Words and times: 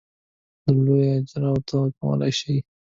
د 0.63 0.65
لویو 0.85 1.11
اجرونو 1.17 1.61
تمه 1.67 1.89
کولای 1.99 2.31
شي. 2.39 2.55